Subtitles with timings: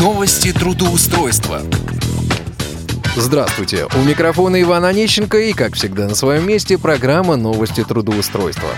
[0.00, 1.60] Новости трудоустройства.
[3.14, 8.70] Здравствуйте, у микрофона Иван Онищенко и, как всегда, на своем месте программа «Новости трудоустройства».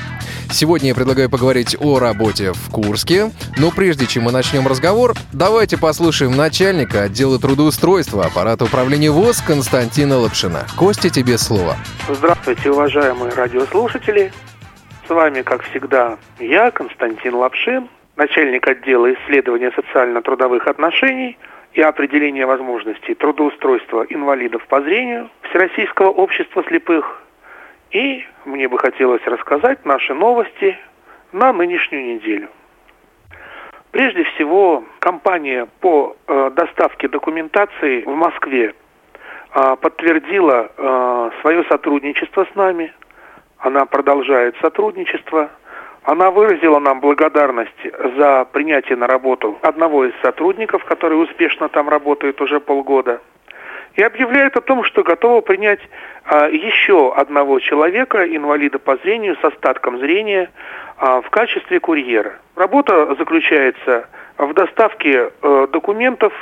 [0.51, 5.79] Сегодня я предлагаю поговорить о работе в Курске, но прежде чем мы начнем разговор, давайте
[5.79, 10.67] послушаем начальника отдела трудоустройства аппарата управления ВОЗ Константина Лапшина.
[10.77, 11.77] Костя, тебе слово.
[12.09, 14.33] Здравствуйте, уважаемые радиослушатели.
[15.07, 21.37] С вами, как всегда, я, Константин Лапшин, начальник отдела исследования социально-трудовых отношений
[21.73, 27.23] и определения возможностей трудоустройства инвалидов по зрению Всероссийского общества слепых.
[27.91, 30.79] И мне бы хотелось рассказать наши новости
[31.33, 32.49] на нынешнюю неделю.
[33.91, 38.75] Прежде всего, компания по э, доставке документации в Москве
[39.55, 42.93] э, подтвердила э, свое сотрудничество с нами.
[43.59, 45.51] Она продолжает сотрудничество–
[46.05, 47.73] она выразила нам благодарность
[48.17, 53.21] за принятие на работу одного из сотрудников, который успешно там работает уже полгода,
[53.95, 55.81] и объявляет о том, что готова принять
[56.25, 60.51] а, еще одного человека, инвалида по зрению, с остатком зрения,
[60.99, 62.35] а, в качестве курьера.
[62.55, 66.33] Работа заключается в доставке а, документов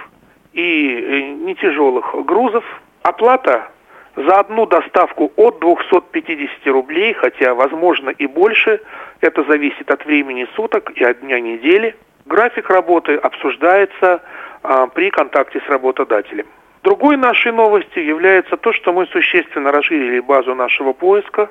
[0.52, 2.64] и э, нетяжелых грузов.
[3.02, 3.68] Оплата
[4.16, 8.80] за одну доставку от 250 рублей, хотя возможно и больше,
[9.20, 11.96] это зависит от времени суток и от дня недели.
[12.26, 14.22] График работы обсуждается
[14.62, 16.46] а, при контакте с работодателем.
[16.82, 21.48] Другой нашей новостью является то, что мы существенно расширили базу нашего поиска.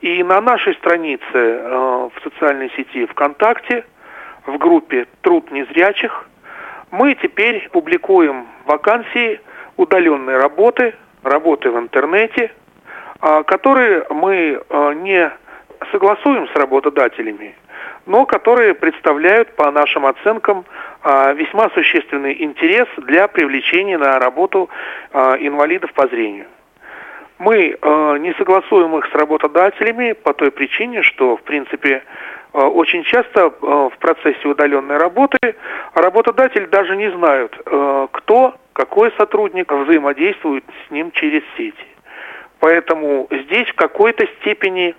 [0.00, 3.84] И на нашей странице э, в социальной сети ВКонтакте,
[4.46, 6.26] в группе «Труд незрячих»,
[6.90, 9.40] мы теперь публикуем вакансии
[9.76, 10.94] удаленной работы
[11.26, 12.52] работы в интернете,
[13.20, 15.30] а, которые мы а, не
[15.92, 17.54] согласуем с работодателями,
[18.04, 20.66] но которые представляют, по нашим оценкам,
[21.02, 24.68] а, весьма существенный интерес для привлечения на работу
[25.12, 26.46] инвалидов по зрению.
[27.38, 27.76] Мы
[28.20, 32.02] не согласуем их с работодателями по той причине, что, в принципе,
[32.52, 35.38] очень часто в процессе удаленной работы
[35.94, 37.56] работодатель даже не знает,
[38.12, 41.86] кто какой сотрудник взаимодействует с ним через сети.
[42.58, 44.94] Поэтому здесь в какой-то степени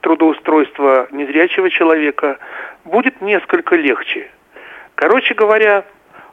[0.00, 2.38] трудоустройство незрячего человека
[2.84, 4.30] будет несколько легче.
[4.96, 5.84] Короче говоря,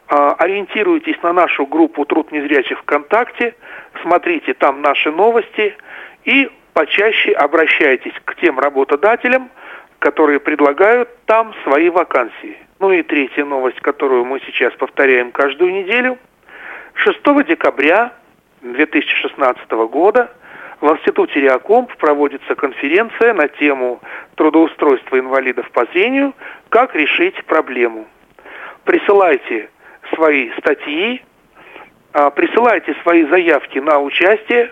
[0.07, 3.53] а, ориентируйтесь на нашу группу «Труд незрячих ВКонтакте»,
[4.01, 5.75] смотрите там наши новости
[6.23, 9.51] и почаще обращайтесь к тем работодателям,
[9.99, 12.57] которые предлагают там свои вакансии.
[12.79, 16.17] Ну и третья новость, которую мы сейчас повторяем каждую неделю–
[16.97, 18.11] 6 декабря
[18.61, 20.31] 2016 года
[20.81, 24.01] в Институте Реакомп проводится конференция на тему
[24.35, 26.33] трудоустройства инвалидов по зрению
[26.69, 28.07] «Как решить проблему».
[28.83, 29.69] Присылайте
[30.13, 31.21] свои статьи,
[32.13, 34.71] а, присылайте свои заявки на участие.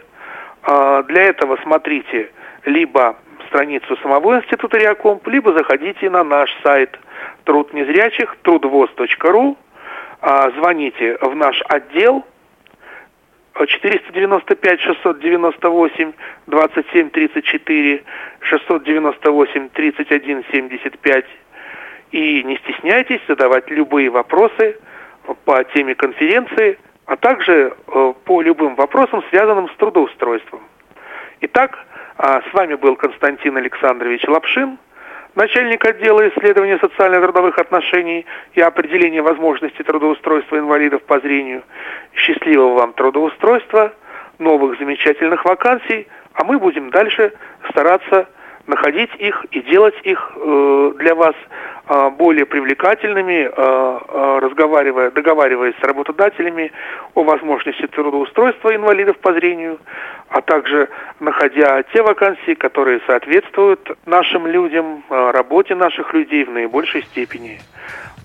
[0.64, 2.31] А, для этого смотрите
[2.66, 6.97] либо страницу самого Института Реакомп, либо заходите на наш сайт
[7.44, 7.72] труд
[8.41, 9.58] трудвоз.ру
[10.56, 12.25] звоните в наш отдел.
[13.56, 16.13] 495 698
[16.47, 18.03] 27 34
[18.41, 21.25] 698 31 75
[22.12, 24.78] и не стесняйтесь задавать любые вопросы
[25.46, 30.62] по теме конференции, а также э, по любым вопросам, связанным с трудоустройством.
[31.41, 31.78] Итак,
[32.18, 34.78] а, с вами был Константин Александрович Лапшин–
[35.35, 41.63] начальник отдела исследования социально-трудовых отношений и определения возможностей трудоустройства инвалидов по зрению.
[42.13, 43.94] Счастливого вам трудоустройства,
[44.40, 47.34] новых замечательных вакансий, а мы будем дальше
[47.69, 48.28] стараться
[48.68, 51.36] находить их и делать их э, для вас
[51.88, 56.72] э, более привлекательными, э, э, разговаривая, договариваясь с работодателями
[57.14, 59.80] о возможности трудоустройства инвалидов по зрению,
[60.30, 60.90] а также
[61.20, 67.59] находя те вакансии, которые соответствуют нашим людям, э, работе наших людей в наибольшей степени.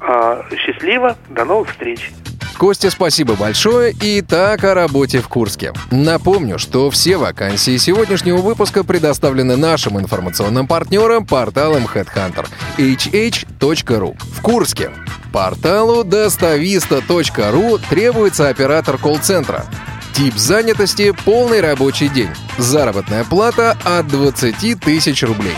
[0.01, 2.11] Э, счастливо, до новых встреч!
[2.60, 3.95] Костя, спасибо большое.
[4.03, 5.72] И так о работе в Курске.
[5.91, 12.47] Напомню, что все вакансии сегодняшнего выпуска предоставлены нашим информационным партнерам порталом HeadHunter
[12.77, 14.91] hh.ru в Курске.
[15.33, 19.65] Порталу достависта.ру требуется оператор колл-центра.
[20.13, 22.28] Тип занятости– полный рабочий день.
[22.59, 25.56] Заработная плата от 20 тысяч рублей.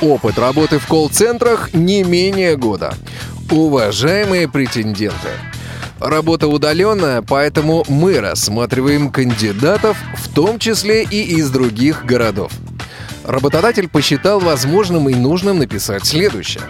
[0.00, 2.94] Опыт работы в колл-центрах не менее года.
[3.48, 5.28] Уважаемые претенденты–
[6.04, 12.50] Работа удаленная, поэтому мы рассматриваем кандидатов, в том числе и из других городов.
[13.24, 16.64] Работодатель посчитал возможным и нужным написать следующее.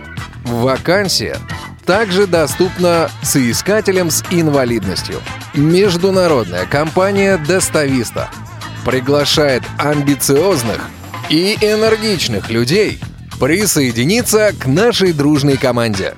[0.44, 1.38] Вакансия
[1.86, 5.20] также доступна соискателям с инвалидностью.
[5.54, 8.28] Международная компания «Достависта»
[8.84, 10.80] приглашает амбициозных
[11.30, 13.00] и энергичных людей
[13.40, 16.14] присоединиться к нашей дружной команде.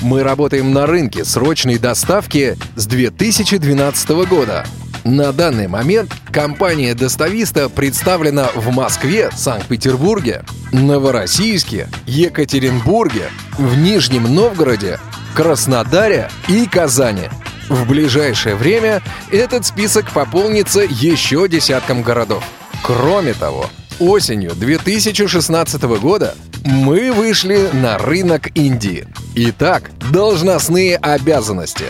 [0.00, 4.64] Мы работаем на рынке срочной доставки с 2012 года.
[5.04, 14.98] На данный момент компания «Достависта» представлена в Москве, Санкт-Петербурге, Новороссийске, Екатеринбурге, в Нижнем Новгороде,
[15.34, 17.28] Краснодаре и Казани.
[17.68, 22.42] В ближайшее время этот список пополнится еще десятком городов.
[22.82, 23.66] Кроме того,
[23.98, 29.06] осенью 2016 года мы вышли на рынок Индии.
[29.36, 31.84] Итак, должностные обязанности.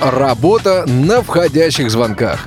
[0.00, 2.46] Работа на входящих звонках.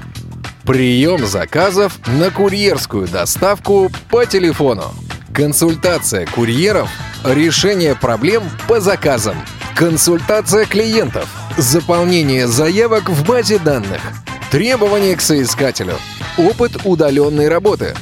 [0.63, 4.86] Прием заказов на курьерскую доставку по телефону.
[5.34, 6.90] Консультация курьеров.
[7.24, 9.36] Решение проблем по заказам.
[9.75, 11.30] Консультация клиентов.
[11.57, 14.01] Заполнение заявок в базе данных.
[14.50, 15.94] Требования к соискателю.
[16.38, 17.94] Опыт удаленной работы.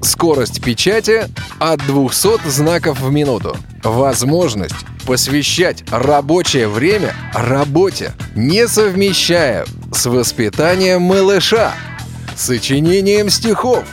[0.00, 3.54] Скорость печати от 200 знаков в минуту.
[3.84, 11.74] Возможность посвящать рабочее время работе, не совмещая с воспитанием малыша,
[12.36, 13.84] сочинением стихов,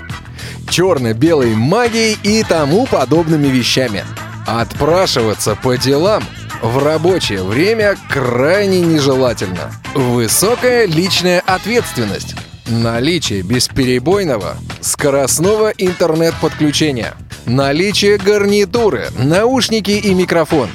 [0.69, 4.03] черно-белой магией и тому подобными вещами.
[4.45, 6.23] Отпрашиваться по делам
[6.61, 9.71] в рабочее время крайне нежелательно.
[9.93, 12.35] Высокая личная ответственность.
[12.67, 17.15] Наличие бесперебойного скоростного интернет-подключения.
[17.45, 20.69] Наличие гарнитуры, наушники и микрофон.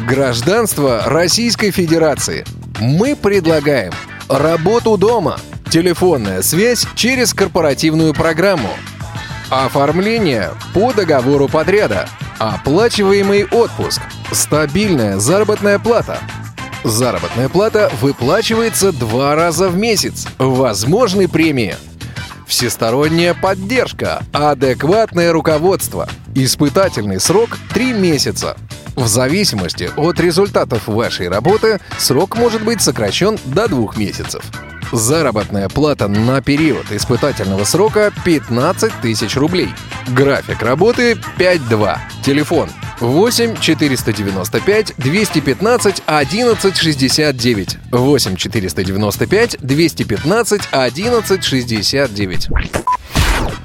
[0.00, 2.44] Гражданство Российской Федерации.
[2.80, 3.92] Мы предлагаем
[4.28, 5.38] работу дома,
[5.70, 8.70] телефонная связь через корпоративную программу,
[9.50, 12.08] оформление по договору подряда,
[12.38, 14.02] оплачиваемый отпуск,
[14.32, 16.18] стабильная заработная плата–
[16.84, 20.26] Заработная плата выплачивается два раза в месяц.
[20.38, 21.76] Возможны премии.
[22.52, 26.06] Всесторонняя поддержка, адекватное руководство.
[26.34, 28.58] Испытательный срок 3 месяца.
[28.94, 34.44] В зависимости от результатов вашей работы срок может быть сокращен до двух месяцев.
[34.92, 39.70] Заработная плата на период испытательного срока 15 тысяч рублей.
[40.08, 41.96] График работы 5.2.
[42.22, 47.78] Телефон 8 495 215 11 69.
[47.90, 52.48] 8 495 215 11 69.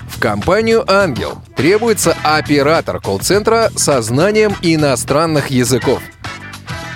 [0.09, 6.01] В компанию «Ангел» требуется оператор колл-центра со знанием иностранных языков.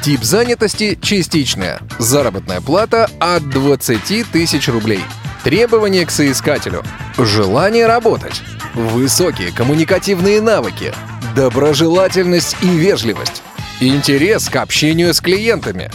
[0.02, 1.80] Тип занятости– частичная.
[2.00, 5.02] Заработная плата– от 20 тысяч рублей.
[5.44, 6.84] Требования к соискателю.
[7.20, 8.42] Желание работать.
[8.74, 10.92] Высокие коммуникативные навыки.
[11.36, 13.42] Доброжелательность и вежливость.
[13.80, 15.90] Интерес к общению с клиентами.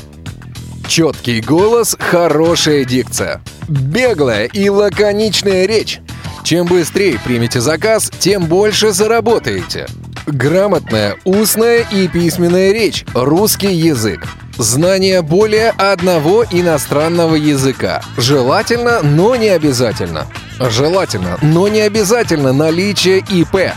[0.88, 3.42] Четкий голос, хорошая дикция.
[3.68, 6.00] Беглая и лаконичная речь.
[6.42, 9.86] Чем быстрее примете заказ, тем больше заработаете.
[10.26, 14.26] Грамотная устная и письменная речь, русский язык.
[14.56, 18.00] Знание более одного иностранного языка.
[18.16, 20.26] Желательно, но не обязательно.
[20.58, 23.72] Желательно, но не обязательно наличие ИП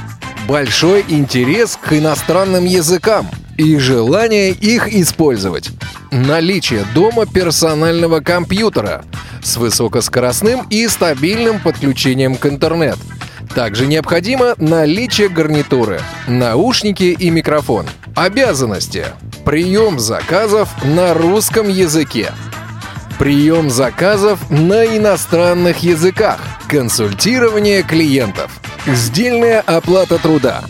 [0.50, 5.70] большой интерес к иностранным языкам и желание их использовать.
[6.12, 9.06] Наличие дома персонального компьютера
[9.44, 12.98] с высокоскоростным и стабильным подключением к интернет.
[13.54, 17.86] Также необходимо наличие гарнитуры, наушники и микрофон.
[18.16, 19.06] Обязанности.
[19.46, 22.32] Прием заказов на русском языке.
[23.20, 26.40] Прием заказов на иностранных языках.
[26.68, 28.60] Консультирование клиентов.
[28.88, 30.64] Сдельная оплата труда.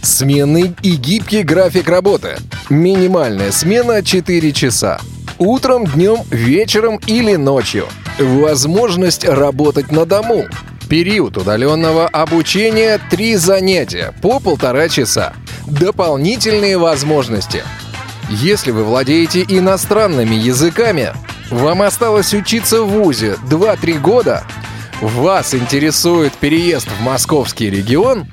[0.00, 2.36] Сменный и гибкий график работы.
[2.70, 5.00] Минимальная смена 4 часа.
[5.38, 7.86] Утром, днем, вечером или ночью.
[8.18, 10.46] Возможность работать на дому.
[10.88, 15.34] Период удаленного обучения– 3 занятия по полтора часа.
[15.66, 17.62] Дополнительные возможности.
[18.28, 21.12] Если вы владеете иностранными языками,
[21.50, 24.44] вам осталось учиться в ВУЗе 2-3 года,
[25.02, 28.26] вас интересует переезд в московский регион,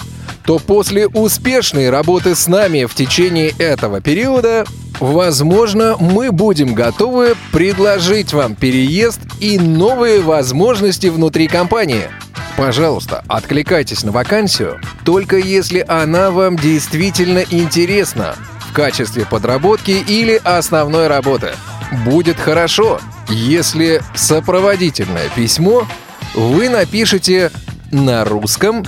[0.45, 4.65] то после успешной работы с нами в течение этого периода,
[4.99, 12.09] возможно, мы будем готовы предложить вам переезд и новые возможности внутри компании.
[12.55, 18.35] Пожалуйста, откликайтесь на вакансию, только если она вам действительно интересна
[18.69, 21.51] в качестве подработки или основной работы.
[22.05, 22.99] Будет хорошо,
[23.29, 25.87] если сопроводительное письмо
[26.33, 27.51] вы напишите
[27.91, 28.85] на русском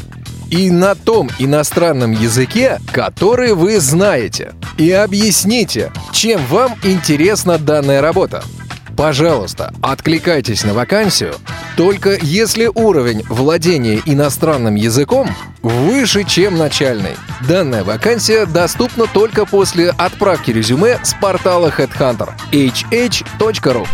[0.50, 4.53] и на том иностранном языке, который вы знаете.
[4.77, 8.43] И объясните, чем вам интересна данная работа.
[8.98, 11.36] Пожалуйста, откликайтесь на вакансию,
[11.77, 15.29] только если уровень владения иностранным языком
[15.62, 17.15] выше, чем начальный.
[17.48, 23.88] Данная вакансия доступна только после отправки резюме с портала Headhunter hh.ru.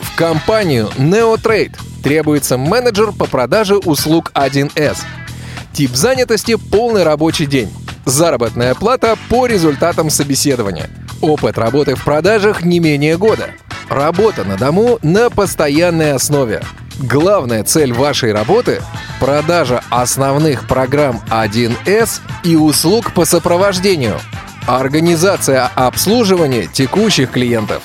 [0.00, 4.98] В компанию NeoTrade требуется менеджер по продаже услуг 1С.
[5.72, 7.70] Тип занятости– полный рабочий день.
[8.04, 10.90] Заработная плата по результатам собеседования.
[11.20, 13.50] Опыт работы в продажах не менее года.
[13.88, 16.62] Работа на дому на постоянной основе.
[16.98, 18.82] Главная цель вашей работы–
[19.20, 24.18] продажа основных программ 1С и услуг по сопровождению.
[24.66, 27.82] Организация обслуживания текущих клиентов.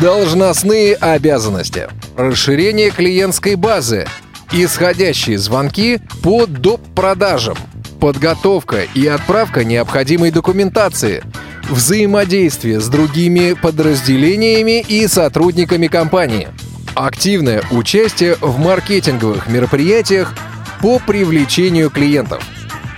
[0.00, 1.88] Должностные обязанности.
[2.18, 4.04] Расширение клиентской базы.
[4.50, 6.80] Исходящие звонки по доп.
[6.92, 7.56] продажам.
[8.00, 11.22] Подготовка и отправка необходимой документации.
[11.70, 16.48] Взаимодействие с другими подразделениями и сотрудниками компании.
[16.96, 20.34] Активное участие в маркетинговых мероприятиях
[20.82, 22.42] по привлечению клиентов.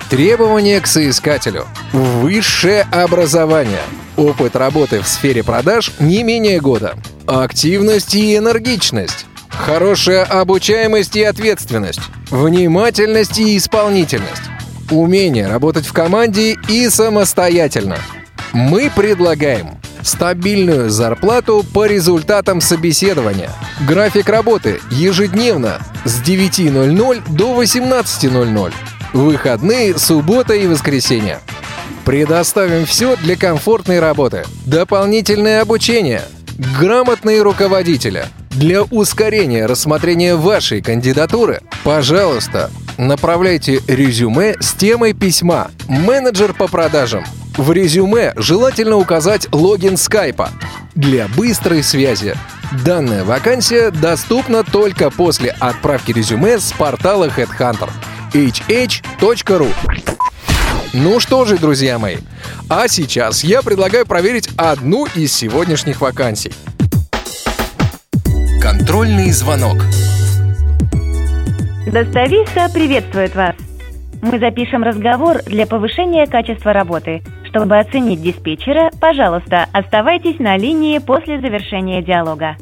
[0.08, 1.66] Требования к соискателю.
[1.92, 3.82] Высшее образование.
[4.20, 6.94] Опыт работы в сфере продаж не менее года.
[7.26, 9.24] Активность и энергичность.
[9.48, 12.02] Хорошая обучаемость и ответственность.
[12.30, 14.42] Внимательность и исполнительность.
[14.90, 17.96] Умение работать в команде и самостоятельно.
[18.52, 23.50] Мы предлагаем стабильную зарплату по результатам собеседования.
[23.88, 28.72] График работы ежедневно с 9.00 до 18.00.
[29.14, 31.40] Выходные, суббота и воскресенье.
[32.10, 34.42] Предоставим все для комфортной работы.
[34.66, 36.22] Дополнительное обучение.
[36.76, 38.24] Грамотные руководители.
[38.50, 47.24] Для ускорения рассмотрения вашей кандидатуры, пожалуйста, направляйте резюме с темой письма «Менеджер по продажам».
[47.56, 50.50] В резюме желательно указать логин скайпа
[50.96, 52.34] для быстрой связи.
[52.84, 57.88] Данная вакансия доступна только после отправки резюме с портала Headhunter
[58.32, 59.68] hh.ru.
[60.92, 62.16] Ну что же, друзья мои,
[62.68, 66.52] а сейчас я предлагаю проверить одну из сегодняшних вакансий.
[68.60, 69.76] Контрольный звонок.
[71.86, 73.54] Достависта приветствует вас.
[74.20, 77.22] Мы запишем разговор для повышения качества работы.
[77.48, 82.56] Чтобы оценить диспетчера, пожалуйста, оставайтесь на линии после завершения диалога.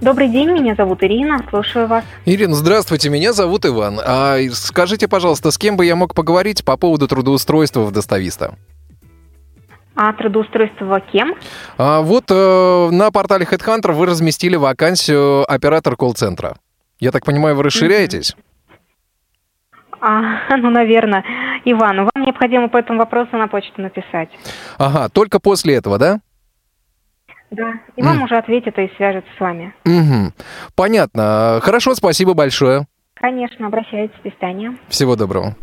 [0.00, 2.04] Добрый день, меня зовут Ирина, слушаю вас.
[2.26, 3.98] Ирина, здравствуйте, меня зовут Иван.
[4.04, 8.56] А скажите, пожалуйста, с кем бы я мог поговорить по поводу трудоустройства в достависта?
[9.94, 11.34] А трудоустройство кем?
[11.78, 16.56] А, вот э, на портале Headhunter вы разместили вакансию оператор колл-центра.
[17.00, 18.36] Я так понимаю, вы расширяетесь?
[20.02, 20.20] А,
[20.58, 21.24] ну, наверное.
[21.64, 24.28] Иван, вам необходимо по этому вопросу на почту написать.
[24.76, 26.20] Ага, только после этого, да?
[27.56, 29.74] Да, и вам уже ответят и свяжутся с вами.
[29.84, 30.32] Угу.
[30.74, 31.60] Понятно.
[31.62, 32.86] Хорошо, спасибо большое.
[33.14, 34.14] Конечно, обращайтесь.
[34.22, 34.76] До свидания.
[34.88, 35.56] Всего доброго.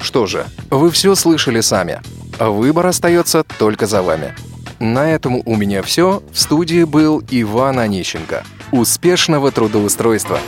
[0.00, 2.00] Что же, вы все слышали сами.
[2.38, 4.34] Выбор остается только за вами.
[4.78, 6.22] На этом у меня все.
[6.32, 8.44] В студии был Иван Онищенко.
[8.70, 10.38] Успешного трудоустройства!